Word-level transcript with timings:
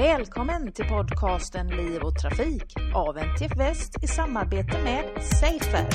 Välkommen 0.00 0.72
till 0.72 0.84
podcasten 0.84 1.68
Liv 1.68 2.02
och 2.02 2.18
Trafik 2.18 2.74
av 2.94 3.18
NTF 3.18 3.56
Väst 3.56 4.04
i 4.04 4.06
samarbete 4.06 4.78
med 4.84 5.04
Safer. 5.22 5.86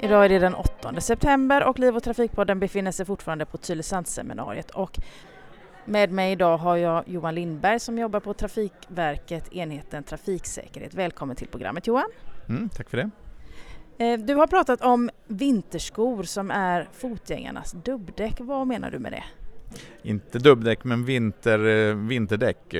Idag 0.00 0.24
är 0.24 0.28
det 0.28 0.38
den 0.38 0.54
8 0.54 1.00
september 1.00 1.64
och 1.64 1.78
Liv 1.78 1.96
och 1.96 2.02
Trafikpodden 2.02 2.60
befinner 2.60 2.92
sig 2.92 3.06
fortfarande 3.06 3.46
på 3.46 3.56
Tylösandsseminariet 3.56 4.70
och 4.70 4.98
med 5.84 6.12
mig 6.12 6.32
idag 6.32 6.58
har 6.58 6.76
jag 6.76 7.08
Johan 7.08 7.34
Lindberg 7.34 7.80
som 7.80 7.98
jobbar 7.98 8.20
på 8.20 8.34
Trafikverket 8.34 9.52
enheten 9.52 10.04
Trafiksäkerhet. 10.04 10.94
Välkommen 10.94 11.36
till 11.36 11.48
programmet 11.48 11.86
Johan. 11.86 12.10
Mm, 12.48 12.68
tack 12.68 12.90
för 12.90 12.96
det. 12.96 13.10
Eh, 13.98 14.18
du 14.18 14.34
har 14.34 14.46
pratat 14.46 14.80
om 14.80 15.10
vinterskor 15.26 16.22
som 16.22 16.50
är 16.50 16.88
fotgängarnas 16.92 17.72
dubbdäck. 17.72 18.34
Vad 18.38 18.66
menar 18.66 18.90
du 18.90 18.98
med 18.98 19.12
det? 19.12 19.24
Inte 20.02 20.38
dubbdäck 20.38 20.84
men 20.84 21.04
vinter, 21.04 21.66
eh, 21.66 21.94
vinterdäck. 21.94 22.74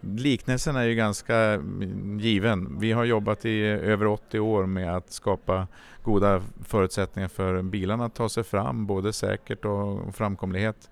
Liknelsen 0.00 0.76
är 0.76 0.84
ju 0.84 0.94
ganska 0.94 1.36
mm, 1.36 2.20
given. 2.20 2.78
Vi 2.80 2.92
har 2.92 3.04
jobbat 3.04 3.44
i 3.44 3.60
över 3.62 4.06
80 4.06 4.40
år 4.40 4.66
med 4.66 4.96
att 4.96 5.12
skapa 5.12 5.68
goda 6.02 6.42
förutsättningar 6.64 7.28
för 7.28 7.62
bilarna 7.62 8.04
att 8.04 8.14
ta 8.14 8.28
sig 8.28 8.44
fram, 8.44 8.86
både 8.86 9.12
säkert 9.12 9.64
och 9.64 10.14
framkomlighet. 10.14 10.90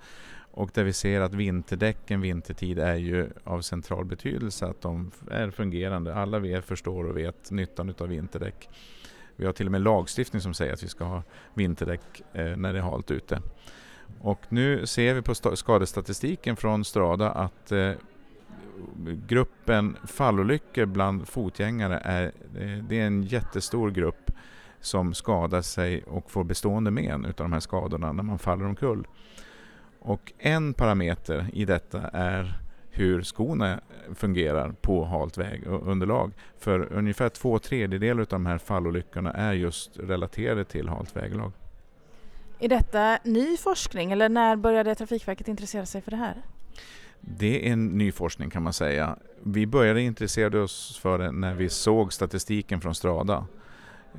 Och 0.55 0.71
där 0.75 0.85
vi 0.85 0.93
ser 0.93 1.21
att 1.21 1.35
vinterdäcken 1.35 2.21
vintertid 2.21 2.79
är 2.79 2.95
ju 2.95 3.31
av 3.45 3.61
central 3.61 4.05
betydelse, 4.05 4.67
att 4.67 4.81
de 4.81 5.11
är 5.31 5.51
fungerande. 5.51 6.15
Alla 6.15 6.39
vi 6.39 6.63
förstår 6.63 7.05
och 7.05 7.17
vet 7.17 7.51
nyttan 7.51 7.95
av 7.99 8.09
vinterdäck. 8.09 8.69
Vi 9.43 9.47
har 9.47 9.53
till 9.53 9.67
och 9.67 9.73
med 9.73 9.81
lagstiftning 9.81 10.43
som 10.43 10.55
säger 10.55 10.73
att 10.73 10.83
vi 10.83 10.89
ska 10.89 11.05
ha 11.05 11.23
vinterdäck 11.55 12.23
eh, 12.33 12.57
när 12.57 12.73
det 12.73 12.79
är 12.79 12.83
halt 12.83 13.11
ute. 13.11 13.43
Och 14.21 14.41
nu 14.49 14.87
ser 14.87 15.15
vi 15.15 15.23
på 15.23 15.35
skadestatistiken 15.57 16.57
från 16.57 16.85
Strada 16.85 17.31
att 17.31 17.73
eh, 17.73 17.93
gruppen 19.27 19.97
fallolyckor 20.05 20.85
bland 20.87 21.29
fotgängare 21.29 21.99
är, 22.05 22.25
eh, 22.59 22.85
det 22.89 23.01
är 23.01 23.07
en 23.07 23.23
jättestor 23.23 23.91
grupp 23.91 24.31
som 24.81 25.15
skadar 25.15 25.63
sig 25.63 26.03
och 26.03 26.31
får 26.31 26.45
bestående 26.45 26.91
men 26.91 27.25
utav 27.25 27.45
de 27.45 27.53
här 27.53 27.61
skadorna 27.61 28.13
när 28.13 28.23
man 28.23 28.39
faller 28.39 28.65
omkull. 28.65 29.07
Och 29.99 30.33
en 30.39 30.75
parameter 30.75 31.51
i 31.53 31.65
detta 31.65 32.01
är 32.13 32.62
hur 32.93 33.23
skorna 33.23 33.81
fungerar 34.15 34.75
på 34.81 35.05
halt 35.05 35.39
vägunderlag. 35.39 36.33
För 36.59 36.93
ungefär 36.93 37.29
två 37.29 37.59
tredjedelar 37.59 38.21
av 38.21 38.27
de 38.29 38.47
här 38.47 38.59
fallolyckorna 38.59 39.33
är 39.33 39.53
just 39.53 39.99
relaterade 39.99 40.65
till 40.65 40.89
halt 40.89 41.17
väglag. 41.17 41.53
Är 42.59 42.69
detta 42.69 43.19
ny 43.25 43.57
forskning 43.57 44.13
eller 44.13 44.29
när 44.29 44.57
började 44.57 44.95
Trafikverket 44.95 45.49
intressera 45.49 45.87
sig 45.87 46.03
för 46.03 46.11
det 46.11 46.17
här? 46.17 46.43
Det 47.21 47.69
är 47.69 47.73
en 47.73 47.87
ny 47.87 48.13
forskning 48.13 48.51
kan 48.51 48.63
man 48.63 48.73
säga. 48.73 49.17
Vi 49.43 49.67
började 49.67 50.03
intressera 50.03 50.63
oss 50.63 50.99
för 51.03 51.19
det 51.19 51.33
när 51.33 51.55
vi 51.55 51.69
såg 51.69 52.13
statistiken 52.13 52.81
från 52.81 52.95
Strada. 52.95 53.47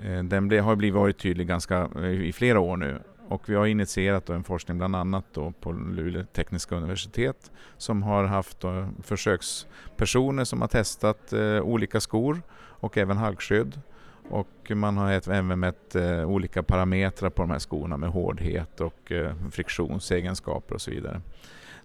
Eh, 0.04 0.24
den 0.24 0.60
har 0.60 0.76
blivit 0.76 0.96
varit 0.96 1.18
tydlig 1.18 1.48
ganska 1.48 1.90
i 2.02 2.34
flera 2.34 2.60
år 2.60 2.78
nu 2.78 3.00
och 3.28 3.50
vi 3.50 3.56
har 3.56 3.66
initierat 3.66 4.30
en 4.30 4.44
forskning 4.44 4.78
bland 4.78 4.96
annat 4.96 5.26
då 5.34 5.52
på 5.52 5.72
Luleå 5.72 6.24
tekniska 6.24 6.76
universitet 6.76 7.52
som 7.78 8.04
har 8.04 8.24
haft 8.24 8.58
försökspersoner 9.04 10.44
som 10.44 10.62
har 10.62 10.68
testat 10.68 11.34
eh, 11.34 11.60
olika 11.60 12.00
skor 12.00 12.42
och 12.56 12.98
även 12.98 13.18
halkskydd. 13.18 13.82
Och 14.30 14.72
man 14.76 14.98
har 14.98 15.12
även 15.12 15.60
mätt 15.60 15.96
eh, 15.96 16.30
olika 16.30 16.64
parametrar 16.64 17.30
på 17.30 17.42
de 17.42 17.52
här 17.52 17.60
skorna 17.60 17.98
med 17.98 18.10
hårdhet 18.10 18.82
och 18.82 19.12
eh, 19.12 19.34
friktionsegenskaper 19.52 20.76
och 20.76 20.82
så 20.82 20.92
vidare. 20.92 21.22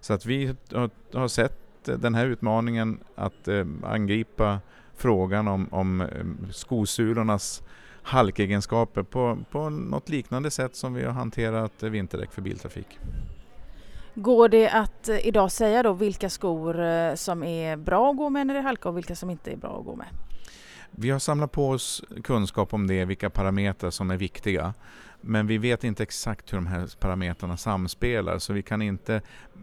Så 0.01 0.13
att 0.13 0.25
vi 0.25 0.55
har, 0.71 0.89
har 1.13 1.27
sett 1.27 1.59
den 1.83 2.15
här 2.15 2.25
utmaningen 2.25 2.99
att 3.15 3.47
eh, 3.47 3.65
angripa 3.83 4.59
frågan 4.95 5.47
om, 5.47 5.67
om 5.71 6.01
eh, 6.01 6.07
skosulornas 6.51 7.63
halkegenskaper 8.03 9.03
på, 9.03 9.37
på 9.51 9.69
något 9.69 10.09
liknande 10.09 10.51
sätt 10.51 10.75
som 10.75 10.93
vi 10.93 11.05
har 11.05 11.13
hanterat 11.13 11.83
vinterdäck 11.83 12.31
för 12.31 12.41
biltrafik. 12.41 12.99
Går 14.15 14.49
det 14.49 14.69
att 14.69 15.09
eh, 15.09 15.27
idag 15.27 15.51
säga 15.51 15.83
då 15.83 15.93
vilka 15.93 16.29
skor 16.29 16.83
eh, 16.83 17.15
som 17.15 17.43
är 17.43 17.77
bra 17.77 18.11
att 18.11 18.17
gå 18.17 18.29
med 18.29 18.47
när 18.47 18.53
det 18.53 18.59
är 18.59 18.63
halka 18.63 18.89
och 18.89 18.97
vilka 18.97 19.15
som 19.15 19.29
inte 19.29 19.51
är 19.51 19.57
bra 19.57 19.79
att 19.79 19.85
gå 19.85 19.95
med? 19.95 20.07
Vi 20.91 21.09
har 21.09 21.19
samlat 21.19 21.51
på 21.51 21.69
oss 21.69 22.03
kunskap 22.23 22.73
om 22.73 22.87
det, 22.87 23.05
vilka 23.05 23.29
parametrar 23.29 23.89
som 23.89 24.11
är 24.11 24.17
viktiga. 24.17 24.73
Men 25.21 25.47
vi 25.47 25.57
vet 25.57 25.83
inte 25.83 26.03
exakt 26.03 26.53
hur 26.53 26.57
de 26.57 26.67
här 26.67 26.89
parametrarna 26.99 27.57
samspelar 27.57 28.37
så 28.37 28.53
vi 28.53 28.61
kan 28.61 28.81
inte 28.81 29.21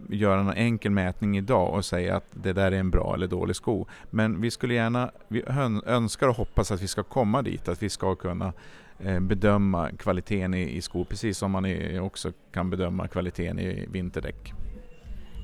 göra 0.09 0.41
en 0.41 0.53
enkel 0.53 0.91
mätning 0.91 1.39
idag 1.39 1.75
och 1.75 1.85
säga 1.85 2.17
att 2.17 2.25
det 2.31 2.53
där 2.53 2.73
är 2.73 2.77
en 2.77 2.91
bra 2.91 3.15
eller 3.15 3.27
dålig 3.27 3.57
sko. 3.57 3.87
Men 4.11 4.41
vi 4.41 4.51
skulle 4.51 4.75
gärna, 4.75 5.11
vi 5.29 5.45
önskar 5.87 6.29
och 6.29 6.37
hoppas 6.37 6.71
att 6.71 6.83
vi 6.83 6.89
ska 6.89 7.03
komma 7.03 7.43
dit, 7.43 7.69
att 7.69 7.83
vi 7.83 7.89
ska 7.89 8.15
kunna 8.15 8.53
eh, 8.99 9.21
bedöma 9.21 9.91
kvaliteten 9.91 10.55
i, 10.55 10.83
skor 10.83 11.05
precis 11.05 11.39
som 11.39 11.51
man 11.51 11.99
också 12.01 12.33
kan 12.53 12.71
bedöma 12.71 13.09
kvaliteten 13.09 13.59
i 13.59 13.87
vinterdäck. 13.91 14.53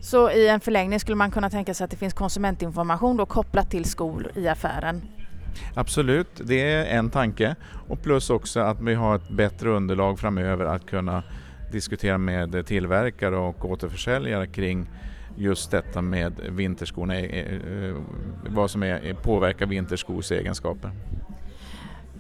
Så 0.02 0.30
i 0.30 0.48
en 0.48 0.60
förlängning 0.60 1.00
skulle 1.00 1.16
man 1.16 1.30
kunna 1.30 1.50
tänka 1.50 1.74
sig 1.74 1.84
att 1.84 1.90
det 1.90 1.96
finns 1.96 2.14
konsumentinformation 2.14 3.16
då 3.16 3.26
kopplat 3.26 3.70
till 3.70 3.84
skor 3.84 4.32
i 4.34 4.48
affären? 4.48 5.02
Absolut, 5.74 6.40
det 6.44 6.72
är 6.72 6.98
en 6.98 7.10
tanke 7.10 7.56
och 7.88 8.02
plus 8.02 8.30
också 8.30 8.60
att 8.60 8.80
vi 8.80 8.94
har 8.94 9.16
ett 9.16 9.28
bättre 9.28 9.70
underlag 9.70 10.18
framöver 10.18 10.64
att 10.64 10.86
kunna 10.86 11.22
diskutera 11.72 12.18
med 12.18 12.66
tillverkare 12.66 13.36
och 13.36 13.70
återförsäljare 13.70 14.46
kring 14.46 14.91
just 15.36 15.70
detta 15.70 16.02
med 16.02 16.32
vinterskorna, 16.48 17.18
eh, 17.18 17.54
eh, 17.54 17.94
vad 18.48 18.70
som 18.70 18.82
är, 18.82 19.14
påverkar 19.14 19.66
vinterskos 19.66 20.30
egenskaper. 20.30 20.91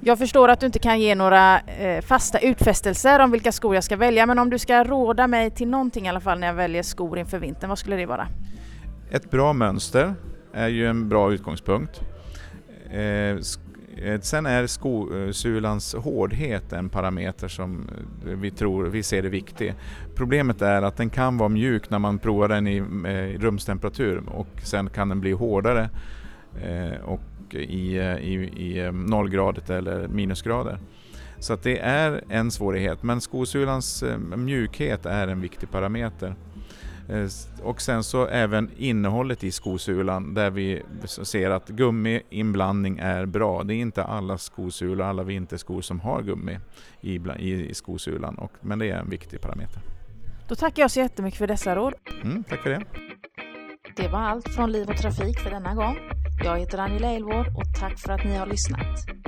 Jag 0.04 0.18
förstår 0.18 0.48
att 0.48 0.60
du 0.60 0.66
inte 0.66 0.78
kan 0.78 1.00
ge 1.00 1.14
några 1.14 1.60
eh, 1.60 2.00
fasta 2.00 2.38
utfästelser 2.38 3.18
om 3.18 3.30
vilka 3.30 3.52
skor 3.52 3.74
jag 3.74 3.84
ska 3.84 3.96
välja 3.96 4.26
men 4.26 4.38
om 4.38 4.50
du 4.50 4.58
ska 4.58 4.84
råda 4.84 5.26
mig 5.26 5.50
till 5.50 5.68
någonting 5.68 6.06
i 6.06 6.08
alla 6.08 6.20
fall 6.20 6.38
när 6.38 6.46
jag 6.46 6.54
väljer 6.54 6.82
skor 6.82 7.18
inför 7.18 7.38
vintern, 7.38 7.68
vad 7.68 7.78
skulle 7.78 7.96
det 7.96 8.06
vara? 8.06 8.28
Ett 9.10 9.30
bra 9.30 9.52
mönster 9.52 10.14
är 10.52 10.68
ju 10.68 10.86
en 10.86 11.08
bra 11.08 11.32
utgångspunkt. 11.32 12.00
Eh, 12.92 13.36
eh, 13.96 14.20
sen 14.20 14.46
är 14.46 14.66
skosulans 14.66 15.94
eh, 15.94 16.02
hårdhet 16.02 16.72
en 16.72 16.88
parameter 16.88 17.48
som 17.48 17.88
eh, 18.26 18.32
vi, 18.38 18.50
tror, 18.50 18.84
vi 18.84 19.02
ser 19.02 19.22
är 19.24 19.28
viktig. 19.28 19.74
Problemet 20.14 20.62
är 20.62 20.82
att 20.82 20.96
den 20.96 21.10
kan 21.10 21.38
vara 21.38 21.48
mjuk 21.48 21.90
när 21.90 21.98
man 21.98 22.18
provar 22.18 22.48
den 22.48 22.66
i 22.66 22.80
rumstemperatur 23.38 24.22
och 24.28 24.48
sen 24.62 24.90
kan 24.90 25.08
den 25.08 25.20
bli 25.20 25.32
hårdare 25.32 25.90
och 27.04 27.54
i, 27.54 27.98
i, 27.98 28.34
i 28.56 28.90
nollgradigt 28.92 29.70
eller 29.70 30.08
minusgrader. 30.08 30.78
Så 31.38 31.52
att 31.52 31.62
det 31.62 31.78
är 31.78 32.24
en 32.28 32.50
svårighet 32.50 33.02
men 33.02 33.20
skosulans 33.20 34.04
mjukhet 34.36 35.06
är 35.06 35.28
en 35.28 35.40
viktig 35.40 35.70
parameter. 35.70 36.34
Eh, 37.12 37.28
och 37.62 37.80
sen 37.80 38.04
så 38.04 38.26
även 38.26 38.70
innehållet 38.76 39.44
i 39.44 39.52
skosulan 39.52 40.34
där 40.34 40.50
vi 40.50 40.82
ser 41.06 41.50
att 41.50 41.68
gummiinblandning 41.68 42.98
är 42.98 43.26
bra. 43.26 43.62
Det 43.62 43.74
är 43.74 43.76
inte 43.76 44.04
alla 44.04 44.38
skosulor, 44.38 45.02
alla 45.02 45.22
vinterskor 45.22 45.80
som 45.80 46.00
har 46.00 46.22
gummi 46.22 46.58
i, 47.00 47.14
i, 47.38 47.74
skosulan, 47.74 48.34
och, 48.34 48.52
men 48.60 48.78
det 48.78 48.90
är 48.90 48.96
en 48.96 49.10
viktig 49.10 49.40
parameter. 49.40 49.82
Då 50.48 50.54
tackar 50.54 50.82
jag 50.82 50.90
så 50.90 51.00
jättemycket 51.00 51.38
för 51.38 51.46
dessa 51.46 51.76
råd. 51.76 51.94
Mm, 52.22 52.44
tack 52.44 52.62
för 52.62 52.70
det. 52.70 52.84
Det 53.96 54.08
var 54.08 54.18
allt 54.18 54.48
från 54.48 54.72
Liv 54.72 54.88
och 54.88 54.96
Trafik 54.96 55.38
för 55.38 55.50
denna 55.50 55.74
gång. 55.74 55.96
Jag 56.44 56.58
heter 56.58 56.78
Angela 56.78 57.10
Elvård 57.10 57.46
och 57.46 57.80
tack 57.80 57.98
för 57.98 58.12
att 58.12 58.24
ni 58.24 58.36
har 58.36 58.46
lyssnat. 58.46 59.21